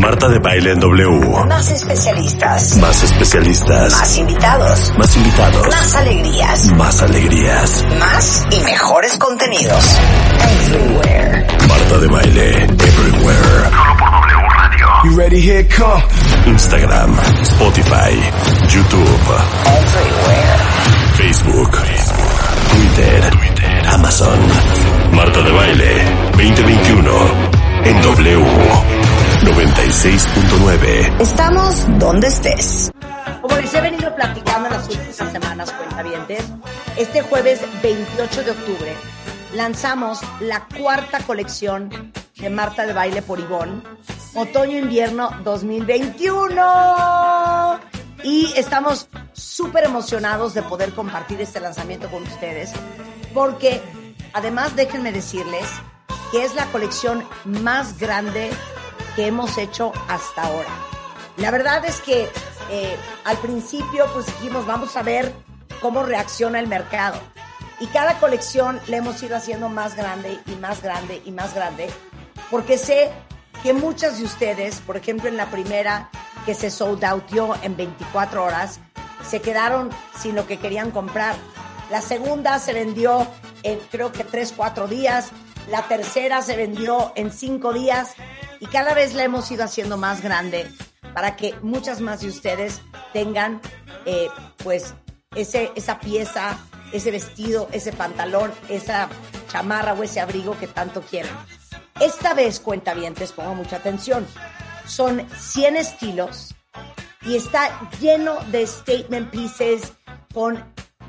[0.00, 1.44] Marta de Baile en W.
[1.46, 2.76] Más especialistas.
[2.78, 3.92] Más especialistas.
[3.92, 4.92] Más invitados.
[4.96, 5.66] Más invitados.
[5.68, 6.72] Más alegrías.
[6.72, 7.84] Más alegrías.
[7.98, 9.84] Más y mejores contenidos.
[10.40, 11.46] Everywhere.
[11.68, 12.64] Marta de Baile.
[12.64, 13.70] Everywhere.
[13.70, 14.86] Solo por W Radio.
[15.04, 15.40] You ready?
[15.40, 16.02] Here come.
[16.46, 17.14] Instagram.
[17.42, 18.10] Spotify.
[18.68, 19.20] YouTube.
[19.66, 20.58] Everywhere.
[21.14, 21.72] Facebook.
[22.72, 23.30] Twitter.
[23.32, 23.86] Twitter.
[23.92, 24.38] Amazon.
[25.12, 26.04] Marta de Baile.
[26.32, 27.60] 2021.
[27.84, 28.99] En W.
[29.50, 31.20] 96.9.
[31.20, 32.92] Estamos donde estés.
[33.42, 36.44] Como les he venido platicando en las últimas semanas, cuentavientes,
[36.96, 38.94] este jueves 28 de octubre
[39.54, 43.82] lanzamos la cuarta colección de Marta de Baile por Ivonne,
[44.34, 47.80] Otoño-Invierno 2021.
[48.22, 52.70] Y estamos súper emocionados de poder compartir este lanzamiento con ustedes,
[53.34, 53.82] porque
[54.32, 55.66] además déjenme decirles
[56.30, 58.50] que es la colección más grande
[59.20, 60.70] que hemos hecho hasta ahora.
[61.36, 62.26] La verdad es que
[62.70, 65.30] eh, al principio pues dijimos vamos a ver
[65.82, 67.20] cómo reacciona el mercado.
[67.80, 71.90] Y cada colección la hemos ido haciendo más grande y más grande y más grande,
[72.50, 73.10] porque sé
[73.62, 76.08] que muchas de ustedes, por ejemplo en la primera
[76.46, 77.04] que se sold
[77.62, 78.80] en 24 horas,
[79.28, 81.36] se quedaron sin lo que querían comprar.
[81.90, 83.26] La segunda se vendió
[83.64, 85.30] en creo que 3, 4 días.
[85.70, 88.14] La tercera se vendió en 5 días.
[88.60, 90.70] Y cada vez la hemos ido haciendo más grande
[91.14, 92.80] para que muchas más de ustedes
[93.12, 93.60] tengan
[94.04, 94.28] eh,
[94.62, 94.94] pues
[95.34, 96.58] ese, esa pieza,
[96.92, 99.08] ese vestido, ese pantalón, esa
[99.48, 101.32] chamarra o ese abrigo que tanto quieren.
[102.00, 104.26] Esta vez, cuentavientes, pongan mucha atención.
[104.86, 106.54] Son 100 estilos
[107.22, 109.92] y está lleno de statement pieces
[110.32, 110.64] con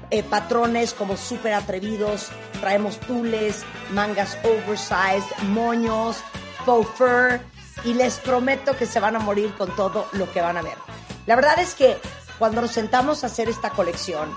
[0.09, 2.27] eh, patrones como súper atrevidos.
[2.59, 6.17] Traemos tules, mangas oversized, moños,
[6.65, 7.39] fur
[7.83, 10.77] y les prometo que se van a morir con todo lo que van a ver.
[11.25, 11.97] La verdad es que
[12.39, 14.35] cuando nos sentamos a hacer esta colección,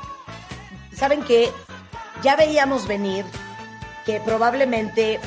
[0.95, 1.53] saben que
[2.23, 3.25] ya veíamos venir
[4.05, 5.21] que probablemente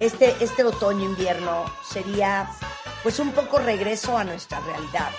[0.00, 2.48] este, este otoño-invierno sería
[3.02, 5.10] pues un poco regreso a nuestra realidad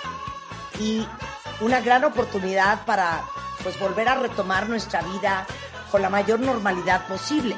[0.79, 1.05] y
[1.61, 3.23] una gran oportunidad para
[3.63, 5.45] pues volver a retomar nuestra vida
[5.91, 7.55] con la mayor normalidad posible.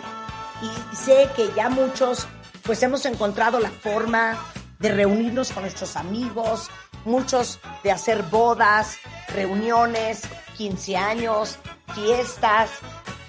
[0.61, 2.27] Y sé que ya muchos
[2.67, 4.37] pues hemos encontrado la forma
[4.79, 6.69] de reunirnos con nuestros amigos,
[7.05, 8.97] muchos de hacer bodas,
[9.29, 10.23] reuniones,
[10.57, 11.57] 15 años,
[11.95, 12.69] fiestas,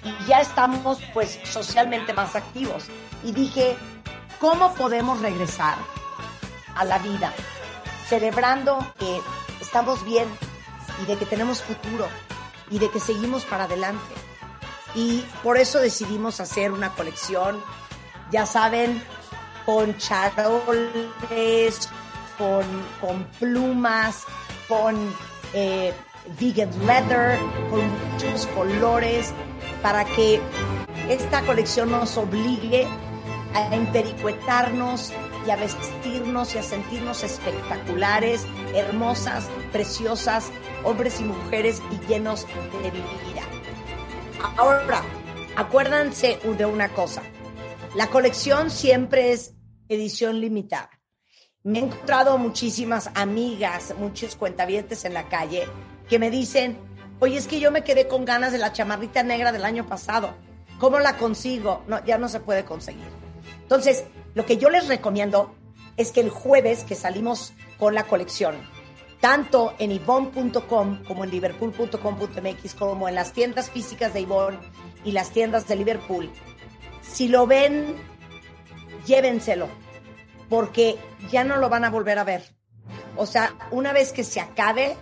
[0.03, 2.87] y ya estamos pues socialmente más activos.
[3.23, 3.77] Y dije,
[4.39, 5.77] ¿cómo podemos regresar
[6.75, 7.33] a la vida
[8.09, 9.21] celebrando que
[9.61, 10.27] estamos bien
[11.01, 12.07] y de que tenemos futuro
[12.69, 14.15] y de que seguimos para adelante?
[14.95, 17.63] Y por eso decidimos hacer una colección,
[18.31, 19.01] ya saben,
[19.69, 21.89] con charoles,
[22.39, 22.65] con,
[22.99, 24.25] con plumas,
[24.67, 25.13] con
[25.53, 25.93] eh,
[26.39, 27.37] vegan leather,
[27.69, 27.81] con
[28.11, 29.31] muchos colores,
[29.83, 30.41] para que
[31.07, 32.87] esta colección nos obligue
[33.53, 35.13] a empericuetarnos
[35.45, 40.49] y a vestirnos y a sentirnos espectaculares, hermosas, preciosas,
[40.83, 42.47] hombres y mujeres y llenos
[42.81, 43.43] de vida.
[44.57, 45.03] Ahora,
[45.55, 47.21] acuérdense de una cosa.
[47.93, 49.53] La colección siempre es
[49.89, 50.89] edición limitada.
[51.63, 55.67] Me he encontrado muchísimas amigas, muchos cuentavientes en la calle
[56.07, 56.77] que me dicen,
[57.19, 60.33] oye, es que yo me quedé con ganas de la chamarrita negra del año pasado.
[60.79, 61.83] ¿Cómo la consigo?
[62.05, 63.03] Ya no se puede conseguir.
[63.61, 64.05] Entonces,
[64.35, 65.53] lo que yo les recomiendo
[65.97, 68.55] es que el jueves que salimos con la colección,
[69.19, 74.59] tanto en Ivonne.com como en Liverpool.com.mx, como en las tiendas físicas de Ivonne
[75.03, 76.31] y las tiendas de Liverpool,
[77.01, 77.95] si lo ven,
[79.05, 79.67] llévenselo,
[80.49, 80.97] porque
[81.31, 82.43] ya no lo van a volver a ver.
[83.15, 84.95] O sea, una vez que se acabe,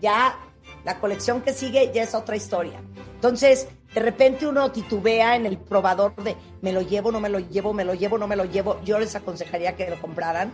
[0.00, 0.38] ya
[0.84, 2.80] la colección que sigue ya es otra historia.
[3.14, 7.38] Entonces, de repente uno titubea en el probador de me lo llevo, no me lo
[7.38, 8.80] llevo, me lo llevo, no me lo llevo.
[8.84, 10.52] Yo les aconsejaría que lo compraran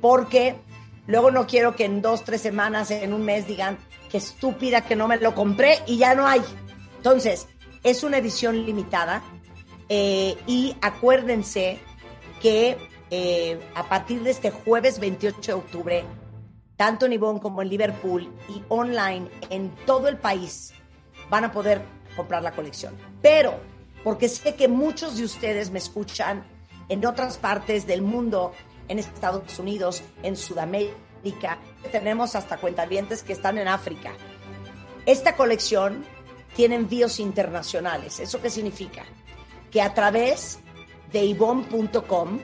[0.00, 0.56] porque
[1.06, 3.78] luego no quiero que en dos, tres semanas, en un mes digan
[4.10, 6.42] que estúpida que no me lo compré y ya no hay.
[6.96, 7.48] Entonces,
[7.82, 9.22] es una edición limitada
[9.88, 11.78] eh, y acuérdense
[12.44, 12.76] que
[13.10, 16.04] eh, a partir de este jueves 28 de octubre,
[16.76, 20.74] tanto en Ivonne como en Liverpool y online en todo el país,
[21.30, 21.80] van a poder
[22.14, 22.94] comprar la colección.
[23.22, 23.54] Pero,
[24.02, 26.44] porque sé que muchos de ustedes me escuchan
[26.90, 28.52] en otras partes del mundo,
[28.88, 31.60] en Estados Unidos, en Sudamérica,
[31.92, 34.12] tenemos hasta cuentavientes que están en África.
[35.06, 36.04] Esta colección
[36.54, 38.20] tiene envíos internacionales.
[38.20, 39.02] ¿Eso qué significa?
[39.70, 40.58] Que a través
[41.14, 42.40] de Ivonne.com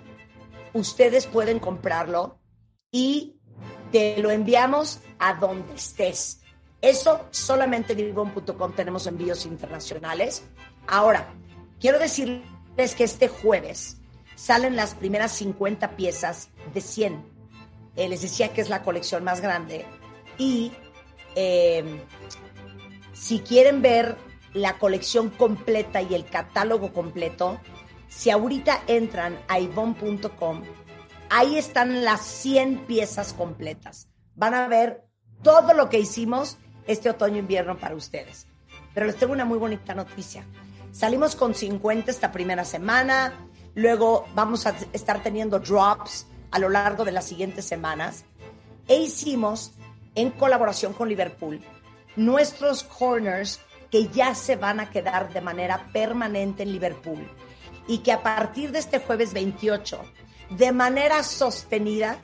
[0.74, 2.38] ustedes pueden comprarlo
[2.92, 3.36] y
[3.90, 6.40] te lo enviamos a donde estés.
[6.80, 10.44] Eso solamente en Ivonne.com tenemos envíos internacionales.
[10.86, 11.34] Ahora,
[11.80, 13.98] quiero decirles que este jueves
[14.36, 17.24] salen las primeras 50 piezas de 100.
[17.96, 19.84] Eh, les decía que es la colección más grande.
[20.38, 20.70] Y
[21.34, 22.04] eh,
[23.14, 24.16] si quieren ver
[24.54, 27.58] la colección completa y el catálogo completo,
[28.10, 30.62] si ahorita entran a ivon.com,
[31.30, 34.08] ahí están las 100 piezas completas.
[34.34, 35.06] Van a ver
[35.42, 38.48] todo lo que hicimos este otoño-invierno para ustedes.
[38.92, 40.44] Pero les tengo una muy bonita noticia.
[40.90, 47.04] Salimos con 50 esta primera semana, luego vamos a estar teniendo drops a lo largo
[47.04, 48.24] de las siguientes semanas.
[48.88, 49.72] E hicimos,
[50.16, 51.60] en colaboración con Liverpool,
[52.16, 57.30] nuestros corners que ya se van a quedar de manera permanente en Liverpool
[57.90, 60.00] y que a partir de este jueves 28,
[60.50, 62.18] de manera sostenida,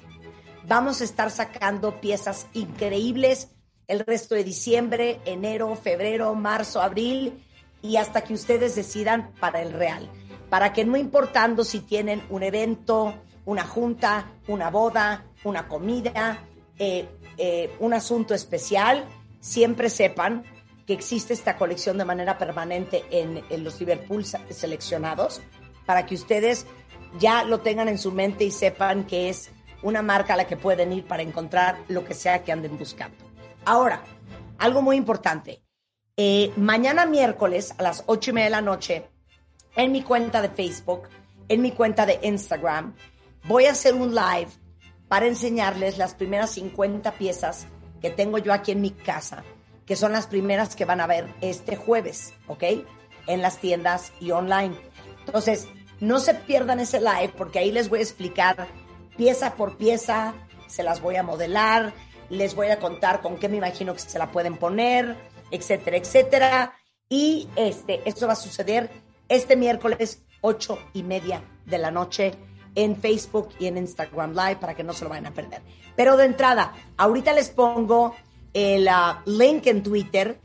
[0.68, 3.48] vamos a estar sacando piezas increíbles
[3.88, 7.44] el resto de diciembre, enero, febrero, marzo, abril
[7.82, 10.08] y hasta que ustedes decidan para el real.
[10.50, 13.14] Para que no importando si tienen un evento,
[13.44, 16.44] una junta, una boda, una comida,
[16.78, 17.08] eh,
[17.38, 19.04] eh, un asunto especial,
[19.40, 20.44] siempre sepan
[20.86, 25.42] que existe esta colección de manera permanente en, en, los Liverpool seleccionados
[25.86, 26.66] para que ustedes
[27.18, 29.50] ya lo tengan en su mente y sepan que es
[29.82, 33.16] una marca a la que pueden ir para encontrar lo que sea que anden buscando.
[33.64, 34.02] Ahora,
[34.58, 35.62] algo muy importante.
[36.16, 39.08] Eh, mañana miércoles a las ocho y media de la noche,
[39.76, 41.08] en mi cuenta de Facebook,
[41.48, 42.94] en mi cuenta de Instagram,
[43.44, 44.48] voy a hacer un live
[45.08, 47.66] para enseñarles las primeras 50 piezas
[48.00, 49.44] que tengo yo aquí en mi casa,
[49.84, 52.64] que son las primeras que van a ver este jueves, ¿ok?
[53.26, 54.76] En las tiendas y online.
[55.26, 55.68] Entonces,
[56.00, 58.68] no se pierdan ese live porque ahí les voy a explicar
[59.16, 60.34] pieza por pieza,
[60.66, 61.92] se las voy a modelar,
[62.28, 65.16] les voy a contar con qué me imagino que se la pueden poner,
[65.50, 66.72] etcétera, etcétera.
[67.08, 68.90] Y este, esto va a suceder
[69.28, 72.34] este miércoles, ocho y media de la noche
[72.74, 75.62] en Facebook y en Instagram Live para que no se lo vayan a perder.
[75.96, 78.14] Pero de entrada, ahorita les pongo
[78.52, 80.38] el uh, link en Twitter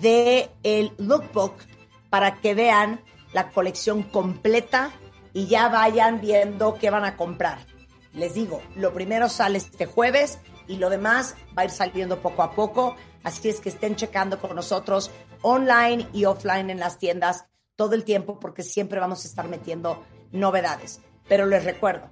[0.00, 1.54] de el lookbook
[2.10, 3.00] para que vean
[3.32, 4.92] la colección completa
[5.32, 7.58] y ya vayan viendo qué van a comprar.
[8.12, 10.40] Les digo, lo primero sale este jueves,
[10.70, 12.94] y lo demás va a ir saliendo poco a poco.
[13.24, 15.10] Así es que estén checando con nosotros
[15.42, 20.04] online y offline en las tiendas todo el tiempo porque siempre vamos a estar metiendo
[20.30, 21.00] novedades.
[21.28, 22.10] Pero les recuerdo,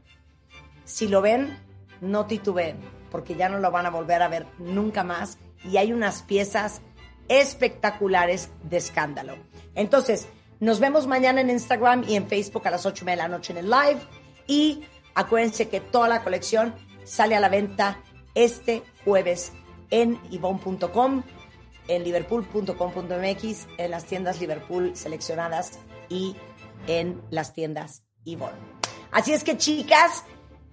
[0.85, 1.57] si lo ven,
[2.01, 2.79] no titubeen
[3.13, 6.83] porque ya no lo van a volver a ver nunca más y hay unas piezas
[7.29, 9.37] espectaculares de escándalo.
[9.77, 10.27] Entonces,
[10.61, 13.59] nos vemos mañana en Instagram y en Facebook a las 8 de la noche en
[13.59, 14.01] el live
[14.47, 14.83] y
[15.15, 16.75] acuérdense que toda la colección
[17.05, 18.03] sale a la venta
[18.35, 19.53] este jueves
[19.91, 21.23] en ivon.com,
[21.89, 26.37] en liverpool.com.mx, en las tiendas Liverpool seleccionadas y
[26.87, 28.53] en las tiendas Ivon.
[29.11, 30.25] Así es que chicas,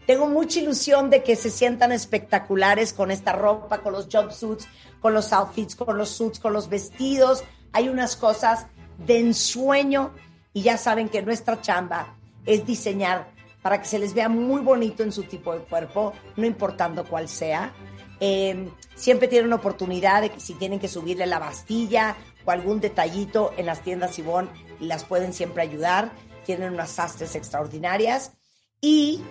[0.05, 4.67] tengo mucha ilusión de que se sientan espectaculares con esta ropa, con los jumpsuits,
[4.99, 7.43] con los outfits, con los suits, con los vestidos.
[7.71, 10.11] Hay unas cosas de ensueño
[10.53, 13.27] y ya saben que nuestra chamba es diseñar
[13.61, 17.27] para que se les vea muy bonito en su tipo de cuerpo, no importando cuál
[17.27, 17.73] sea.
[18.19, 23.53] Eh, siempre tienen oportunidad de que si tienen que subirle la bastilla o algún detallito
[23.57, 24.49] en las tiendas Ivonne,
[24.79, 26.11] las pueden siempre ayudar.
[26.45, 28.33] Tienen unas sastres extraordinarias.
[28.81, 29.21] Y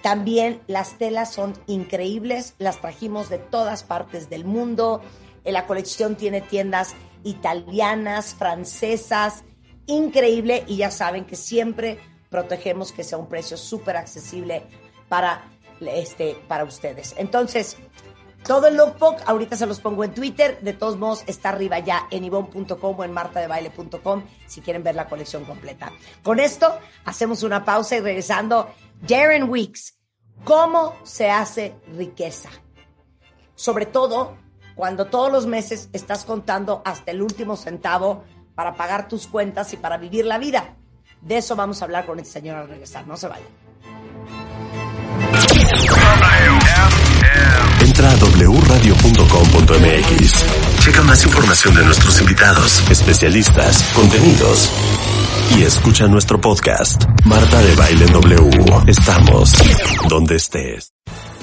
[0.00, 5.02] también las telas son increíbles, las trajimos de todas partes del mundo.
[5.44, 9.44] En la colección tiene tiendas italianas, francesas,
[9.86, 11.98] increíble y ya saben que siempre
[12.30, 14.62] protegemos que sea un precio súper accesible
[15.08, 15.44] para,
[15.80, 17.14] este, para ustedes.
[17.18, 17.76] Entonces,
[18.44, 22.08] todo el lookbook, ahorita se los pongo en Twitter, de todos modos está arriba ya
[22.10, 25.92] en ivon.com o en martadebaile.com si quieren ver la colección completa.
[26.24, 28.68] Con esto hacemos una pausa y regresando,
[29.00, 29.96] Darren Weeks,
[30.42, 32.50] ¿cómo se hace riqueza?
[33.54, 34.36] Sobre todo
[34.74, 38.24] cuando todos los meses estás contando hasta el último centavo
[38.54, 40.76] para pagar tus cuentas y para vivir la vida.
[41.20, 43.06] De eso vamos a hablar con el señor al regresar.
[43.06, 43.46] No se vayan.
[47.80, 49.64] Entra a wradio.com.mx.
[50.80, 54.70] Checa más información de nuestros invitados, especialistas, contenidos
[55.56, 57.04] y escucha nuestro podcast.
[57.24, 58.50] Marta de Baile W.
[58.86, 59.52] Estamos
[60.08, 60.91] donde estés.